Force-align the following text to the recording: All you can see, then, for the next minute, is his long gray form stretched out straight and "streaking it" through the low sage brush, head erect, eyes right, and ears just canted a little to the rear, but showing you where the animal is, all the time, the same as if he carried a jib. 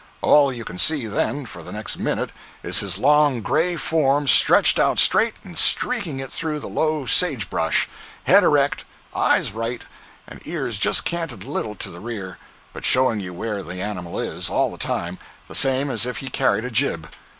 All 0.23 0.51
you 0.51 0.65
can 0.65 0.79
see, 0.79 1.05
then, 1.05 1.45
for 1.45 1.61
the 1.61 1.71
next 1.71 1.99
minute, 1.99 2.31
is 2.63 2.79
his 2.79 2.97
long 2.97 3.41
gray 3.41 3.75
form 3.75 4.27
stretched 4.27 4.79
out 4.79 4.97
straight 4.97 5.35
and 5.43 5.55
"streaking 5.55 6.19
it" 6.19 6.31
through 6.31 6.59
the 6.59 6.67
low 6.67 7.05
sage 7.05 7.51
brush, 7.51 7.87
head 8.23 8.43
erect, 8.43 8.83
eyes 9.15 9.51
right, 9.51 9.83
and 10.25 10.41
ears 10.45 10.79
just 10.79 11.05
canted 11.05 11.43
a 11.43 11.51
little 11.51 11.75
to 11.75 11.91
the 11.91 11.99
rear, 11.99 12.39
but 12.73 12.83
showing 12.83 13.19
you 13.19 13.31
where 13.31 13.61
the 13.61 13.79
animal 13.79 14.19
is, 14.19 14.49
all 14.49 14.71
the 14.71 14.77
time, 14.79 15.19
the 15.47 15.53
same 15.53 15.91
as 15.91 16.07
if 16.07 16.17
he 16.17 16.29
carried 16.29 16.65
a 16.65 16.71
jib. 16.71 17.07